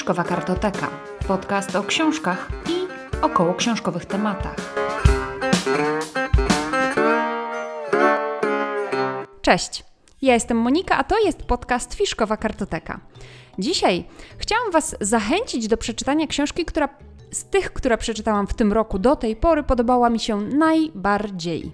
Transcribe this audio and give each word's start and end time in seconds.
Fiszkowa 0.00 0.24
Kartoteka. 0.24 0.90
Podcast 1.28 1.76
o 1.76 1.82
książkach 1.82 2.48
i 2.68 2.88
około 3.22 3.54
książkowych 3.54 4.04
tematach. 4.04 4.56
Cześć, 9.42 9.84
ja 10.22 10.34
jestem 10.34 10.56
Monika, 10.56 10.96
a 10.96 11.04
to 11.04 11.18
jest 11.18 11.42
podcast 11.42 11.94
Fiszkowa 11.94 12.36
Kartoteka. 12.36 13.00
Dzisiaj 13.58 14.04
chciałam 14.38 14.70
Was 14.70 14.96
zachęcić 15.00 15.68
do 15.68 15.76
przeczytania 15.76 16.26
książki, 16.26 16.64
która 16.64 16.88
z 17.30 17.44
tych, 17.44 17.72
które 17.72 17.98
przeczytałam 17.98 18.46
w 18.46 18.54
tym 18.54 18.72
roku 18.72 18.98
do 18.98 19.16
tej 19.16 19.36
pory, 19.36 19.62
podobała 19.62 20.10
mi 20.10 20.20
się 20.20 20.40
najbardziej. 20.40 21.72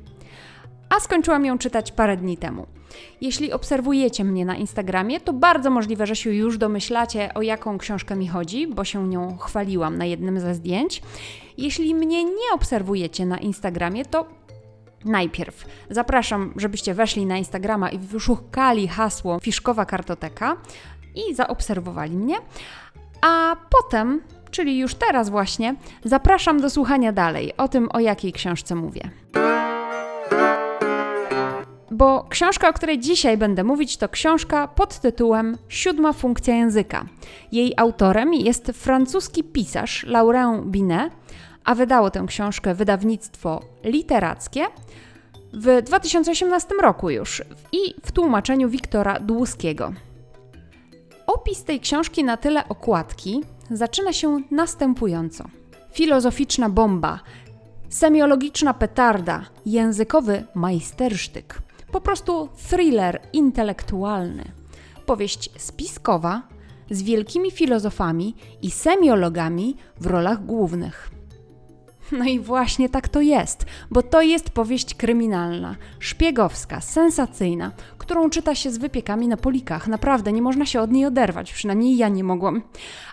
A 0.89 1.01
skończyłam 1.01 1.45
ją 1.45 1.59
czytać 1.59 1.93
parę 1.93 2.17
dni 2.17 2.39
temu. 2.39 2.67
Jeśli 3.21 3.53
obserwujecie 3.53 4.25
mnie 4.25 4.45
na 4.45 4.57
Instagramie, 4.57 5.21
to 5.21 5.33
bardzo 5.33 5.71
możliwe, 5.71 6.07
że 6.07 6.17
się 6.17 6.31
już 6.31 6.59
domyślacie, 6.59 7.35
o 7.35 7.43
jaką 7.43 7.79
książkę 7.79 8.17
mi 8.17 8.29
chodzi, 8.29 8.67
bo 8.67 8.85
się 8.85 9.09
nią 9.09 9.37
chwaliłam 9.37 9.99
na 9.99 10.05
jednym 10.05 10.41
ze 10.41 10.55
zdjęć. 10.55 11.03
Jeśli 11.59 11.95
mnie 11.95 12.25
nie 12.25 12.53
obserwujecie 12.55 13.27
na 13.27 13.39
Instagramie, 13.39 14.05
to 14.05 14.27
Najpierw 15.05 15.65
zapraszam, 15.91 16.53
żebyście 16.57 16.95
weszli 16.95 17.27
na 17.27 17.37
Instagrama 17.37 17.91
i 17.91 17.99
wyszukali 17.99 18.89
hasło 18.89 19.39
Fiszkowa 19.41 19.85
Kartoteka 19.85 20.57
i 21.15 21.35
zaobserwowali 21.35 22.17
mnie, 22.17 22.37
a 23.21 23.57
potem, 23.71 24.21
czyli 24.51 24.79
już 24.79 24.95
teraz 24.95 25.29
właśnie, 25.29 25.75
zapraszam 26.05 26.61
do 26.61 26.71
słuchania 26.71 27.13
dalej 27.13 27.57
o 27.57 27.69
tym, 27.69 27.89
o 27.93 28.01
jakiej 28.01 28.33
książce 28.33 28.75
mówię. 28.75 29.11
Bo 31.97 32.27
książka, 32.29 32.69
o 32.69 32.73
której 32.73 32.99
dzisiaj 32.99 33.37
będę 33.37 33.65
mówić, 33.65 33.97
to 33.97 34.09
książka 34.09 34.69
pod 34.69 35.01
tytułem 35.01 35.59
Siódma 35.69 36.13
funkcja 36.13 36.55
języka. 36.55 37.07
Jej 37.53 37.75
autorem 37.77 38.35
jest 38.35 38.67
francuski 38.75 39.45
pisarz 39.45 40.05
Laurent 40.09 40.67
Binet, 40.67 41.13
a 41.65 41.75
wydało 41.75 42.11
tę 42.11 42.25
książkę 42.27 42.75
wydawnictwo 42.75 43.63
literackie 43.85 44.67
w 45.53 45.83
2018 45.83 46.75
roku 46.83 47.11
już 47.11 47.43
i 47.73 47.95
w 48.05 48.13
tłumaczeniu 48.13 48.69
Wiktora 48.69 49.21
Dłuskiego. 49.21 49.93
Opis 51.27 51.65
tej 51.65 51.81
książki 51.81 52.25
na 52.25 52.37
tyle 52.37 52.69
okładki 52.69 53.45
zaczyna 53.71 54.13
się 54.13 54.41
następująco. 54.51 55.45
Filozoficzna 55.93 56.69
bomba, 56.69 57.21
semiologiczna 57.89 58.75
petarda, 58.75 59.43
językowy 59.67 60.45
majstersztyk. 60.55 61.66
Po 61.97 62.01
prostu 62.01 62.49
thriller 62.69 63.21
intelektualny. 63.33 64.45
Powieść 65.07 65.51
spiskowa 65.59 66.43
z 66.91 67.03
wielkimi 67.03 67.51
filozofami 67.51 68.35
i 68.63 68.71
semiologami 68.71 69.77
w 70.01 70.07
rolach 70.07 70.47
głównych. 70.47 71.11
No 72.13 72.25
i 72.25 72.41
właśnie 72.41 72.89
tak 72.89 73.09
to 73.09 73.21
jest, 73.21 73.67
bo 73.91 74.03
to 74.03 74.23
jest 74.23 74.51
powieść 74.51 74.95
kryminalna, 74.95 75.77
szpiegowska, 75.99 76.81
sensacyjna, 76.81 77.73
którą 77.99 78.31
czyta 78.31 78.55
się 78.55 78.71
z 78.71 78.79
wypiekami 78.79 79.29
na 79.29 79.37
polikach. 79.37 79.89
Naprawdę 79.89 80.33
nie 80.33 80.43
można 80.43 80.67
się 80.67 80.81
od 80.81 80.91
niej 80.91 81.07
oderwać, 81.07 81.53
przynajmniej 81.53 81.97
ja 81.97 82.09
nie 82.09 82.25
mogłam. 82.25 82.63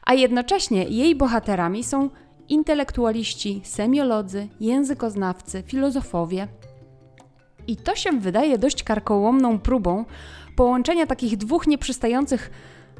A 0.06 0.14
jednocześnie 0.14 0.84
jej 0.84 1.16
bohaterami 1.16 1.84
są 1.84 2.09
intelektualiści, 2.50 3.62
semiolodzy, 3.64 4.47
językoznawcy, 4.59 5.64
filozofowie. 5.68 6.47
I 7.67 7.78
to 7.78 7.95
się 7.95 8.11
wydaje 8.11 8.58
dość 8.58 8.83
karkołomną 8.83 9.59
próbą 9.59 10.06
połączenia 10.56 11.06
takich 11.06 11.38
dwóch 11.38 11.67
nieprzystających 11.67 12.52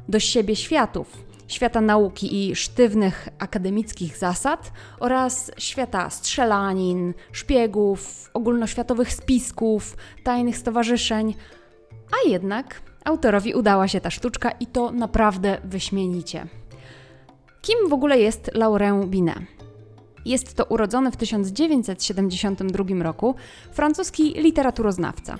do 0.08 0.20
siebie 0.20 0.56
światów 0.56 1.24
świata 1.48 1.80
nauki 1.80 2.50
i 2.50 2.56
sztywnych 2.56 3.28
akademickich 3.38 4.16
zasad 4.16 4.72
oraz 5.00 5.50
świata 5.58 6.10
strzelanin, 6.10 7.14
szpiegów, 7.32 8.30
ogólnoświatowych 8.34 9.12
spisków, 9.12 9.96
tajnych 10.22 10.58
stowarzyszeń. 10.58 11.34
A 12.12 12.28
jednak 12.28 12.80
autorowi 13.04 13.54
udała 13.54 13.88
się 13.88 14.00
ta 14.00 14.10
sztuczka 14.10 14.50
i 14.50 14.66
to 14.66 14.90
naprawdę 14.90 15.58
wyśmienicie. 15.64 16.46
Kim 17.62 17.88
w 17.88 17.92
ogóle 17.92 18.18
jest 18.18 18.50
Laurent 18.54 19.06
Binet? 19.06 19.53
Jest 20.24 20.54
to 20.54 20.64
urodzony 20.64 21.10
w 21.10 21.16
1972 21.16 23.02
roku 23.02 23.34
francuski 23.72 24.34
literaturoznawca. 24.36 25.38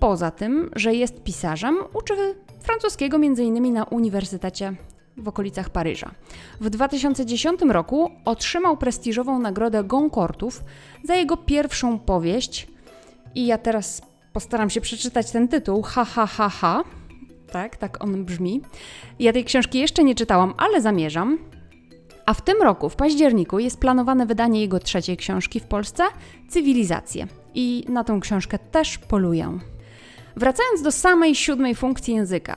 Poza 0.00 0.30
tym, 0.30 0.70
że 0.76 0.94
jest 0.94 1.22
pisarzem, 1.22 1.78
uczy 1.94 2.14
francuskiego 2.60 3.16
m.in. 3.16 3.72
na 3.72 3.84
Uniwersytecie 3.84 4.74
w 5.16 5.28
okolicach 5.28 5.70
Paryża. 5.70 6.10
W 6.60 6.70
2010 6.70 7.60
roku 7.68 8.10
otrzymał 8.24 8.76
prestiżową 8.76 9.38
nagrodę 9.38 9.84
Goncourtów 9.84 10.64
za 11.04 11.14
jego 11.14 11.36
pierwszą 11.36 11.98
powieść. 11.98 12.66
I 13.34 13.46
ja 13.46 13.58
teraz 13.58 14.02
postaram 14.32 14.70
się 14.70 14.80
przeczytać 14.80 15.30
ten 15.30 15.48
tytuł. 15.48 15.82
Ha, 15.82 16.04
ha, 16.04 16.26
ha, 16.26 16.48
ha. 16.48 16.84
Tak, 17.52 17.76
tak 17.76 18.04
on 18.04 18.24
brzmi. 18.24 18.60
Ja 19.18 19.32
tej 19.32 19.44
książki 19.44 19.78
jeszcze 19.78 20.04
nie 20.04 20.14
czytałam, 20.14 20.54
ale 20.56 20.80
zamierzam. 20.80 21.38
A 22.30 22.34
w 22.34 22.42
tym 22.42 22.62
roku, 22.62 22.88
w 22.88 22.96
październiku, 22.96 23.58
jest 23.58 23.80
planowane 23.80 24.26
wydanie 24.26 24.60
jego 24.60 24.78
trzeciej 24.78 25.16
książki 25.16 25.60
w 25.60 25.64
Polsce 25.64 26.04
Cywilizacje. 26.48 27.26
I 27.54 27.84
na 27.88 28.04
tą 28.04 28.20
książkę 28.20 28.58
też 28.58 28.98
poluję. 28.98 29.58
Wracając 30.36 30.82
do 30.82 30.92
samej 30.92 31.34
siódmej 31.34 31.74
funkcji 31.74 32.14
języka, 32.14 32.56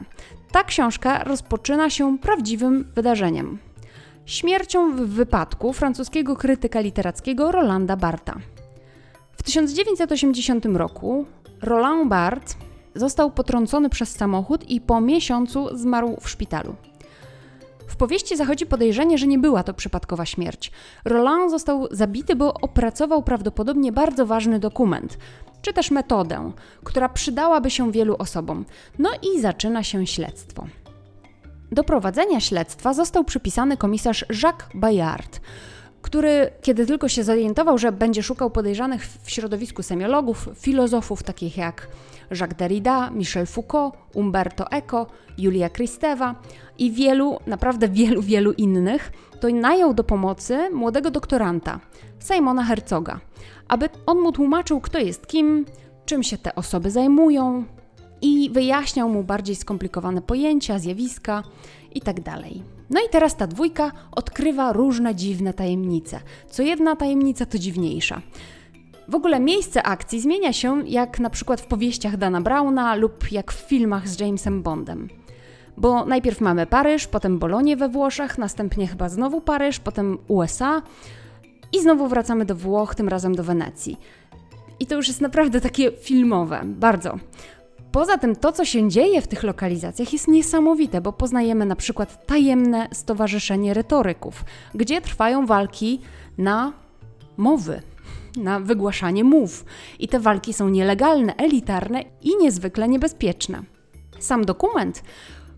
ta 0.52 0.64
książka 0.64 1.24
rozpoczyna 1.24 1.90
się 1.90 2.18
prawdziwym 2.18 2.92
wydarzeniem. 2.96 3.58
Śmiercią 4.26 4.96
w 4.96 5.00
wypadku 5.00 5.74
francuskiego 5.74 6.36
krytyka 6.36 6.80
literackiego 6.80 7.52
Rolanda 7.52 7.98
Barta. 7.98 8.40
W 9.32 9.44
1980 9.44 10.66
roku 10.66 11.26
Roland 11.62 12.10
Barthes 12.10 12.58
został 12.96 13.32
potrącony 13.32 13.90
przez 13.90 14.12
samochód 14.12 14.70
i 14.70 14.82
po 14.82 15.02
miesiącu 15.02 15.78
zmarł 15.78 16.18
w 16.22 16.30
szpitalu. 16.30 16.76
W 17.94 17.96
powieści 17.96 18.38
zachodzi 18.38 18.66
podejrzenie, 18.66 19.18
że 19.18 19.28
nie 19.28 19.40
była 19.40 19.64
to 19.64 19.74
przypadkowa 19.74 20.26
śmierć. 20.26 20.72
Roland 21.06 21.52
został 21.52 21.88
zabity, 21.92 22.36
bo 22.36 22.54
opracował 22.54 23.24
prawdopodobnie 23.24 23.92
bardzo 23.92 24.26
ważny 24.26 24.60
dokument, 24.60 25.18
czy 25.62 25.74
też 25.74 25.92
metodę, 25.92 26.52
która 26.84 27.10
przydałaby 27.10 27.72
się 27.72 27.92
wielu 27.92 28.16
osobom. 28.20 28.66
No 29.00 29.10
i 29.22 29.42
zaczyna 29.42 29.84
się 29.84 30.08
śledztwo. 30.08 30.66
Do 31.72 31.84
prowadzenia 31.84 32.40
śledztwa 32.40 32.94
został 32.94 33.24
przypisany 33.24 33.78
komisarz 33.78 34.26
Jacques 34.44 34.70
Bayard, 34.76 35.42
który, 36.02 36.50
kiedy 36.62 36.86
tylko 36.86 37.10
się 37.10 37.24
zorientował, 37.24 37.78
że 37.78 37.92
będzie 37.92 38.24
szukał 38.24 38.50
podejrzanych 38.50 39.08
w 39.24 39.32
środowisku 39.32 39.84
semiologów, 39.84 40.50
filozofów 40.56 41.24
takich 41.24 41.58
jak 41.58 41.88
Jacques 42.40 42.58
Derrida, 42.58 43.10
Michel 43.10 43.46
Foucault, 43.46 43.96
Umberto 44.14 44.72
Eco, 44.72 45.08
Julia 45.38 45.70
Kristeva 45.70 46.36
i 46.78 46.92
wielu, 46.92 47.40
naprawdę 47.48 47.90
wielu, 48.00 48.22
wielu 48.22 48.52
innych, 48.52 49.12
to 49.40 49.48
najął 49.50 49.94
do 49.94 50.04
pomocy 50.04 50.70
młodego 50.70 51.12
doktoranta, 51.12 51.80
Simona 52.20 52.64
Herzoga, 52.64 53.20
aby 53.68 53.90
on 54.06 54.20
mu 54.20 54.32
tłumaczył, 54.32 54.82
kto 54.82 55.00
jest 55.00 55.28
kim, 55.28 55.66
czym 56.06 56.24
się 56.24 56.38
te 56.38 56.56
osoby 56.56 56.92
zajmują 56.92 57.66
i 58.22 58.50
wyjaśniał 58.50 59.10
mu 59.10 59.24
bardziej 59.24 59.56
skomplikowane 59.56 60.22
pojęcia, 60.22 60.80
zjawiska 60.80 61.44
itd. 61.96 62.22
Tak 62.24 62.44
no 62.90 63.00
i 63.00 63.10
teraz 63.12 63.36
ta 63.36 63.48
dwójka 63.48 63.92
odkrywa 64.12 64.74
różne 64.74 65.16
dziwne 65.16 65.54
tajemnice. 65.54 66.20
Co 66.50 66.64
jedna 66.64 66.96
tajemnica 66.96 67.46
to 67.46 67.58
dziwniejsza. 67.58 68.22
W 69.08 69.16
ogóle 69.16 69.40
miejsce 69.40 69.84
akcji 69.84 70.22
zmienia 70.22 70.54
się 70.54 70.88
jak 70.88 71.20
na 71.20 71.30
przykład 71.30 71.62
w 71.62 71.66
powieściach 71.66 72.18
Dana 72.18 72.42
Browna 72.42 72.96
lub 72.96 73.32
jak 73.32 73.52
w 73.52 73.60
filmach 73.60 74.08
z 74.08 74.20
Jamesem 74.20 74.64
Bondem. 74.64 75.10
Bo 75.78 76.06
najpierw 76.06 76.42
mamy 76.42 76.66
Paryż, 76.66 77.08
potem 77.08 77.40
Bolonię 77.40 77.78
we 77.78 77.90
Włoszech, 77.90 78.38
następnie 78.38 78.88
chyba 78.88 79.10
znowu 79.10 79.42
Paryż, 79.42 79.80
potem 79.80 80.18
USA 80.28 80.82
i 81.74 81.82
znowu 81.82 82.08
wracamy 82.08 82.46
do 82.46 82.56
Włoch, 82.56 82.96
tym 82.96 83.10
razem 83.10 83.36
do 83.36 83.44
Wenecji. 83.44 83.98
I 84.80 84.88
to 84.88 84.96
już 84.96 85.08
jest 85.08 85.22
naprawdę 85.22 85.62
takie 85.62 85.92
filmowe, 85.92 86.62
bardzo. 86.66 87.20
Poza 87.92 88.18
tym 88.18 88.36
to, 88.36 88.52
co 88.52 88.66
się 88.66 88.90
dzieje 88.90 89.22
w 89.22 89.28
tych 89.28 89.44
lokalizacjach 89.44 90.14
jest 90.14 90.28
niesamowite, 90.28 91.02
bo 91.02 91.14
poznajemy 91.14 91.66
na 91.66 91.76
przykład 91.76 92.26
tajemne 92.26 92.88
stowarzyszenie 92.92 93.74
retoryków, 93.74 94.44
gdzie 94.76 95.02
trwają 95.02 95.46
walki 95.46 96.02
na 96.38 96.74
mowy, 97.38 97.82
na 98.38 98.60
wygłaszanie 98.60 99.24
mów. 99.24 99.66
I 100.00 100.08
te 100.08 100.20
walki 100.20 100.54
są 100.54 100.70
nielegalne, 100.70 101.36
elitarne 101.36 102.04
i 102.22 102.38
niezwykle 102.38 102.88
niebezpieczne. 102.88 103.64
Sam 104.20 104.46
dokument, 104.46 105.04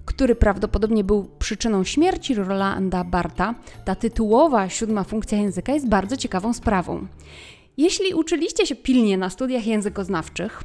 który 0.05 0.35
prawdopodobnie 0.35 1.03
był 1.03 1.29
przyczyną 1.39 1.83
śmierci 1.83 2.35
Rolanda 2.35 3.03
Barta, 3.03 3.55
ta 3.85 3.95
tytułowa 3.95 4.69
siódma 4.69 5.03
funkcja 5.03 5.37
języka 5.37 5.73
jest 5.73 5.89
bardzo 5.89 6.17
ciekawą 6.17 6.53
sprawą. 6.53 7.07
Jeśli 7.77 8.13
uczyliście 8.13 8.65
się 8.65 8.75
pilnie 8.75 9.17
na 9.17 9.29
studiach 9.29 9.67
językoznawczych, 9.67 10.63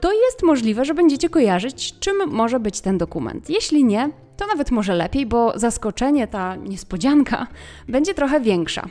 to 0.00 0.12
jest 0.12 0.42
możliwe, 0.42 0.84
że 0.84 0.94
będziecie 0.94 1.28
kojarzyć, 1.28 1.98
czym 1.98 2.16
może 2.26 2.60
być 2.60 2.80
ten 2.80 2.98
dokument. 2.98 3.50
Jeśli 3.50 3.84
nie, 3.84 4.10
to 4.36 4.46
nawet 4.46 4.70
może 4.70 4.94
lepiej, 4.94 5.26
bo 5.26 5.58
zaskoczenie, 5.58 6.26
ta 6.26 6.56
niespodzianka 6.56 7.46
będzie 7.88 8.14
trochę 8.14 8.40
większa. 8.40 8.88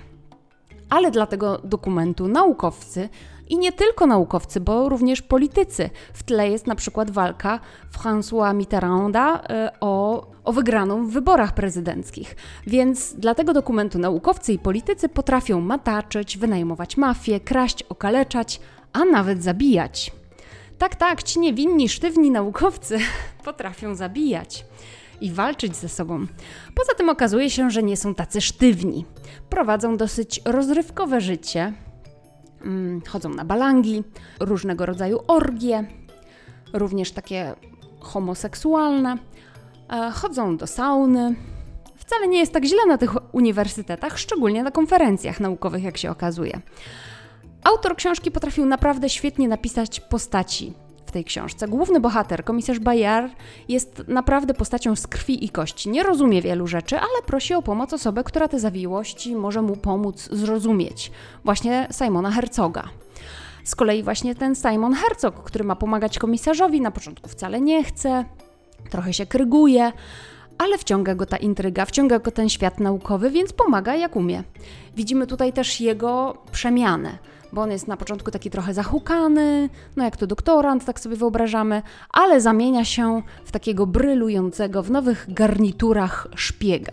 Ale 0.93 1.11
dla 1.11 1.25
tego 1.25 1.57
dokumentu 1.57 2.27
naukowcy 2.27 3.09
i 3.49 3.57
nie 3.57 3.71
tylko 3.71 4.07
naukowcy, 4.07 4.59
bo 4.59 4.89
również 4.89 5.21
politycy. 5.21 5.89
W 6.13 6.23
tle 6.23 6.49
jest 6.49 6.67
na 6.67 6.75
przykład 6.75 7.11
walka 7.11 7.59
François 7.97 8.55
Mitterranda 8.55 9.39
y, 9.39 9.79
o, 9.79 10.25
o 10.43 10.53
wygraną 10.53 11.07
w 11.07 11.11
wyborach 11.11 11.53
prezydenckich. 11.53 12.35
Więc 12.67 13.13
dla 13.13 13.35
tego 13.35 13.53
dokumentu 13.53 13.99
naukowcy 13.99 14.53
i 14.53 14.59
politycy 14.59 15.09
potrafią 15.09 15.61
mataczyć, 15.61 16.37
wynajmować 16.37 16.97
mafię, 16.97 17.39
kraść, 17.39 17.83
okaleczać, 17.83 18.59
a 18.93 19.05
nawet 19.05 19.43
zabijać. 19.43 20.11
Tak, 20.77 20.95
tak, 20.95 21.23
ci 21.23 21.39
niewinni, 21.39 21.89
sztywni 21.89 22.31
naukowcy 22.31 22.97
potrafią 23.45 23.95
zabijać 23.95 24.65
i 25.21 25.31
walczyć 25.31 25.75
ze 25.75 25.89
sobą. 25.89 26.25
Poza 26.75 26.93
tym 26.97 27.09
okazuje 27.09 27.49
się, 27.49 27.71
że 27.71 27.83
nie 27.83 27.97
są 27.97 28.15
tacy 28.15 28.41
sztywni. 28.41 29.05
Prowadzą 29.49 29.97
dosyć 29.97 30.41
rozrywkowe 30.45 31.21
życie, 31.21 31.73
mm, 32.61 33.01
chodzą 33.07 33.29
na 33.29 33.45
balangi, 33.45 34.03
różnego 34.39 34.85
rodzaju 34.85 35.19
orgie, 35.27 35.85
również 36.73 37.11
takie 37.11 37.55
homoseksualne, 37.99 39.17
e, 39.89 40.11
chodzą 40.11 40.57
do 40.57 40.67
sauny. 40.67 41.35
Wcale 41.95 42.27
nie 42.27 42.39
jest 42.39 42.53
tak 42.53 42.65
źle 42.65 42.85
na 42.87 42.97
tych 42.97 43.33
uniwersytetach, 43.35 44.19
szczególnie 44.19 44.63
na 44.63 44.71
konferencjach 44.71 45.39
naukowych, 45.39 45.83
jak 45.83 45.97
się 45.97 46.11
okazuje. 46.11 46.61
Autor 47.63 47.95
książki 47.95 48.31
potrafił 48.31 48.65
naprawdę 48.65 49.09
świetnie 49.09 49.47
napisać 49.47 49.99
postaci 49.99 50.73
tej 51.13 51.25
książce. 51.25 51.67
Główny 51.67 51.99
bohater, 51.99 52.43
komisarz 52.43 52.79
Bayard, 52.79 53.33
jest 53.67 54.03
naprawdę 54.07 54.53
postacią 54.53 54.95
z 54.95 55.07
krwi 55.07 55.45
i 55.45 55.49
kości. 55.49 55.89
Nie 55.89 56.03
rozumie 56.03 56.41
wielu 56.41 56.67
rzeczy, 56.67 56.97
ale 56.97 57.21
prosi 57.25 57.53
o 57.53 57.61
pomoc 57.61 57.93
osobę, 57.93 58.23
która 58.23 58.47
te 58.47 58.59
zawiłości 58.59 59.35
może 59.35 59.61
mu 59.61 59.75
pomóc 59.75 60.29
zrozumieć. 60.31 61.11
Właśnie 61.43 61.87
Simona 61.91 62.31
Herzoga. 62.31 62.83
Z 63.63 63.75
kolei 63.75 64.03
właśnie 64.03 64.35
ten 64.35 64.55
Simon 64.55 64.93
Herzog, 64.93 65.43
który 65.43 65.63
ma 65.63 65.75
pomagać 65.75 66.19
komisarzowi, 66.19 66.81
na 66.81 66.91
początku 66.91 67.29
wcale 67.29 67.61
nie 67.61 67.83
chce, 67.83 68.25
trochę 68.89 69.13
się 69.13 69.25
kryguje, 69.25 69.91
ale 70.63 70.77
wciąga 70.77 71.15
go 71.15 71.25
ta 71.25 71.37
intryga, 71.37 71.85
wciąga 71.85 72.19
go 72.19 72.31
ten 72.31 72.49
świat 72.49 72.79
naukowy, 72.79 73.29
więc 73.29 73.53
pomaga 73.53 73.95
jak 73.95 74.15
umie. 74.15 74.43
Widzimy 74.95 75.27
tutaj 75.27 75.53
też 75.53 75.81
jego 75.81 76.37
przemianę 76.51 77.17
bo 77.53 77.61
on 77.61 77.71
jest 77.71 77.87
na 77.87 77.97
początku 77.97 78.31
taki 78.31 78.49
trochę 78.49 78.73
zahukany, 78.73 79.69
no 79.95 80.03
jak 80.03 80.17
to 80.17 80.27
doktorant, 80.27 80.85
tak 80.85 80.99
sobie 80.99 81.15
wyobrażamy, 81.15 81.81
ale 82.09 82.41
zamienia 82.41 82.85
się 82.85 83.21
w 83.45 83.51
takiego 83.51 83.87
brylującego 83.87 84.83
w 84.83 84.91
nowych 84.91 85.25
garniturach 85.33 86.27
szpiega. 86.35 86.91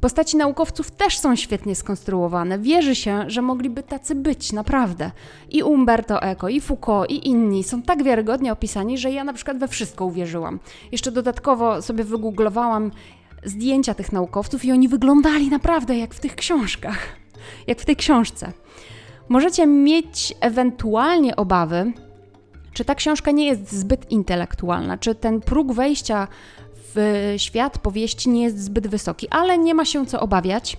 Postaci 0.00 0.36
naukowców 0.36 0.90
też 0.90 1.18
są 1.18 1.36
świetnie 1.36 1.74
skonstruowane. 1.74 2.58
Wierzy 2.58 2.94
się, 2.94 3.24
że 3.26 3.42
mogliby 3.42 3.82
tacy 3.82 4.14
być, 4.14 4.52
naprawdę. 4.52 5.10
I 5.50 5.62
Umberto 5.62 6.22
Eco, 6.22 6.48
i 6.48 6.60
Foucault, 6.60 7.10
i 7.10 7.28
inni 7.28 7.64
są 7.64 7.82
tak 7.82 8.02
wiarygodnie 8.02 8.52
opisani, 8.52 8.98
że 8.98 9.10
ja 9.10 9.24
na 9.24 9.32
przykład 9.32 9.58
we 9.58 9.68
wszystko 9.68 10.04
uwierzyłam. 10.04 10.60
Jeszcze 10.92 11.12
dodatkowo 11.12 11.82
sobie 11.82 12.04
wygooglowałam 12.04 12.90
zdjęcia 13.44 13.94
tych 13.94 14.12
naukowców 14.12 14.64
i 14.64 14.72
oni 14.72 14.88
wyglądali 14.88 15.48
naprawdę 15.48 15.98
jak 15.98 16.14
w 16.14 16.20
tych 16.20 16.36
książkach, 16.36 16.98
jak 17.66 17.80
w 17.80 17.84
tej 17.84 17.96
książce. 17.96 18.52
Możecie 19.28 19.66
mieć 19.66 20.34
ewentualnie 20.40 21.36
obawy, 21.36 21.92
czy 22.72 22.84
ta 22.84 22.94
książka 22.94 23.30
nie 23.30 23.46
jest 23.46 23.72
zbyt 23.72 24.10
intelektualna, 24.10 24.98
czy 24.98 25.14
ten 25.14 25.40
próg 25.40 25.72
wejścia 25.72 26.28
w 26.94 27.34
świat 27.36 27.78
powieści 27.78 28.30
nie 28.30 28.42
jest 28.42 28.64
zbyt 28.64 28.86
wysoki, 28.86 29.28
ale 29.30 29.58
nie 29.58 29.74
ma 29.74 29.84
się 29.84 30.06
co 30.06 30.20
obawiać. 30.20 30.76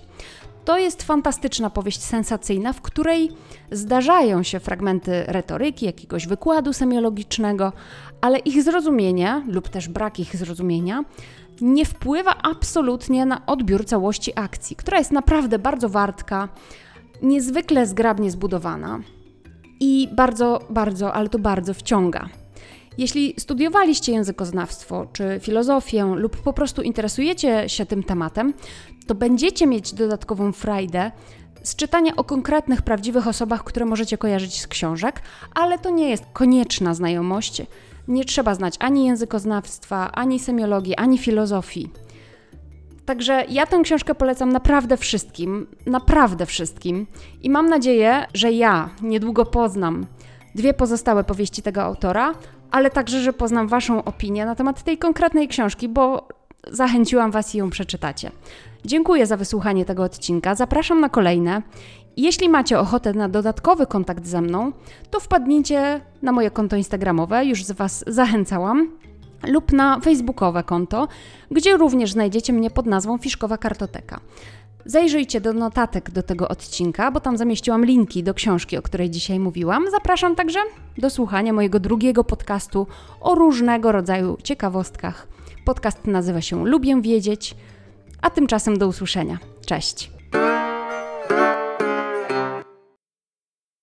To 0.64 0.78
jest 0.78 1.02
fantastyczna 1.02 1.70
powieść 1.70 2.02
sensacyjna, 2.02 2.72
w 2.72 2.80
której 2.80 3.30
zdarzają 3.70 4.42
się 4.42 4.60
fragmenty 4.60 5.24
retoryki, 5.26 5.86
jakiegoś 5.86 6.26
wykładu 6.26 6.72
semiologicznego, 6.72 7.72
ale 8.20 8.38
ich 8.38 8.62
zrozumienie 8.62 9.42
lub 9.46 9.68
też 9.68 9.88
brak 9.88 10.20
ich 10.20 10.36
zrozumienia 10.36 11.04
nie 11.60 11.84
wpływa 11.84 12.36
absolutnie 12.42 13.26
na 13.26 13.46
odbiór 13.46 13.84
całości 13.84 14.32
akcji, 14.34 14.76
która 14.76 14.98
jest 14.98 15.12
naprawdę 15.12 15.58
bardzo 15.58 15.88
wartka 15.88 16.48
niezwykle 17.22 17.86
zgrabnie 17.86 18.30
zbudowana 18.30 19.00
i 19.80 20.08
bardzo, 20.12 20.60
bardzo, 20.70 21.12
ale 21.12 21.28
to 21.28 21.38
bardzo 21.38 21.74
wciąga. 21.74 22.39
Jeśli 23.00 23.34
studiowaliście 23.38 24.12
językoznawstwo 24.12 25.06
czy 25.12 25.40
filozofię 25.42 26.04
lub 26.16 26.36
po 26.36 26.52
prostu 26.52 26.82
interesujecie 26.82 27.68
się 27.68 27.86
tym 27.86 28.02
tematem, 28.02 28.54
to 29.06 29.14
będziecie 29.14 29.66
mieć 29.66 29.94
dodatkową 29.94 30.52
frajdę 30.52 31.10
z 31.62 31.76
czytania 31.76 32.16
o 32.16 32.24
konkretnych, 32.24 32.82
prawdziwych 32.82 33.26
osobach, 33.26 33.64
które 33.64 33.86
możecie 33.86 34.18
kojarzyć 34.18 34.60
z 34.60 34.66
książek, 34.66 35.22
ale 35.54 35.78
to 35.78 35.90
nie 35.90 36.10
jest 36.10 36.24
konieczna 36.32 36.94
znajomość. 36.94 37.62
Nie 38.08 38.24
trzeba 38.24 38.54
znać 38.54 38.74
ani 38.78 39.06
językoznawstwa, 39.06 40.12
ani 40.12 40.38
semiologii, 40.38 40.96
ani 40.96 41.18
filozofii. 41.18 41.90
Także 43.04 43.44
ja 43.48 43.66
tę 43.66 43.80
książkę 43.82 44.14
polecam 44.14 44.52
naprawdę 44.52 44.96
wszystkim, 44.96 45.66
naprawdę 45.86 46.46
wszystkim 46.46 47.06
i 47.42 47.50
mam 47.50 47.68
nadzieję, 47.68 48.26
że 48.34 48.52
ja 48.52 48.90
niedługo 49.02 49.46
poznam 49.46 50.06
dwie 50.54 50.74
pozostałe 50.74 51.24
powieści 51.24 51.62
tego 51.62 51.82
autora, 51.82 52.34
ale 52.70 52.90
także, 52.90 53.20
że 53.20 53.32
poznam 53.32 53.68
Waszą 53.68 54.04
opinię 54.04 54.46
na 54.46 54.54
temat 54.54 54.82
tej 54.82 54.98
konkretnej 54.98 55.48
książki, 55.48 55.88
bo 55.88 56.28
zachęciłam 56.70 57.30
Was 57.30 57.54
i 57.54 57.58
ją 57.58 57.70
przeczytacie. 57.70 58.30
Dziękuję 58.84 59.26
za 59.26 59.36
wysłuchanie 59.36 59.84
tego 59.84 60.02
odcinka, 60.02 60.54
zapraszam 60.54 61.00
na 61.00 61.08
kolejne. 61.08 61.62
Jeśli 62.16 62.48
macie 62.48 62.78
ochotę 62.78 63.12
na 63.12 63.28
dodatkowy 63.28 63.86
kontakt 63.86 64.26
ze 64.26 64.40
mną, 64.40 64.72
to 65.10 65.20
wpadnijcie 65.20 66.00
na 66.22 66.32
moje 66.32 66.50
konto 66.50 66.76
Instagramowe, 66.76 67.44
już 67.44 67.64
z 67.64 67.72
Was 67.72 68.04
zachęcałam 68.06 68.90
lub 69.46 69.72
na 69.72 70.00
facebookowe 70.00 70.62
konto, 70.62 71.08
gdzie 71.50 71.76
również 71.76 72.12
znajdziecie 72.12 72.52
mnie 72.52 72.70
pod 72.70 72.86
nazwą 72.86 73.18
Fiszkowa 73.18 73.58
Kartoteka. 73.58 74.20
Zajrzyjcie 74.84 75.40
do 75.40 75.52
notatek 75.52 76.10
do 76.10 76.22
tego 76.22 76.48
odcinka, 76.48 77.10
bo 77.10 77.20
tam 77.20 77.36
zamieściłam 77.36 77.84
linki 77.84 78.22
do 78.22 78.34
książki, 78.34 78.76
o 78.76 78.82
której 78.82 79.10
dzisiaj 79.10 79.38
mówiłam. 79.38 79.90
Zapraszam 79.90 80.36
także 80.36 80.58
do 80.98 81.10
słuchania 81.10 81.52
mojego 81.52 81.80
drugiego 81.80 82.24
podcastu 82.24 82.86
o 83.20 83.34
różnego 83.34 83.92
rodzaju 83.92 84.36
ciekawostkach. 84.42 85.28
Podcast 85.64 86.06
nazywa 86.06 86.40
się 86.40 86.66
Lubię 86.66 87.02
Wiedzieć, 87.02 87.56
a 88.22 88.30
tymczasem 88.30 88.78
do 88.78 88.88
usłyszenia. 88.88 89.38
Cześć! 89.66 90.10